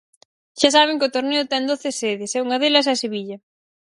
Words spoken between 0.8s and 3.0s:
que o torneo ten doce sedes, e unha delas é